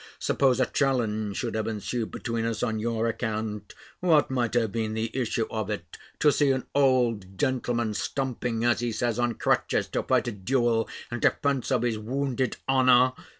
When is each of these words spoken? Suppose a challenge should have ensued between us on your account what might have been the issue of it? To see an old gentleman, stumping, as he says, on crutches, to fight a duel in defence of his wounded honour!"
Suppose 0.17 0.59
a 0.59 0.65
challenge 0.65 1.37
should 1.37 1.53
have 1.53 1.67
ensued 1.67 2.09
between 2.09 2.43
us 2.43 2.63
on 2.63 2.79
your 2.79 3.05
account 3.05 3.75
what 3.99 4.31
might 4.31 4.55
have 4.55 4.71
been 4.71 4.95
the 4.95 5.11
issue 5.15 5.45
of 5.51 5.69
it? 5.69 5.95
To 6.21 6.31
see 6.31 6.49
an 6.49 6.65
old 6.73 7.37
gentleman, 7.37 7.93
stumping, 7.93 8.65
as 8.65 8.79
he 8.79 8.91
says, 8.91 9.19
on 9.19 9.35
crutches, 9.35 9.87
to 9.89 10.01
fight 10.01 10.27
a 10.27 10.31
duel 10.31 10.89
in 11.11 11.19
defence 11.19 11.71
of 11.71 11.83
his 11.83 11.99
wounded 11.99 12.57
honour!" 12.67 13.13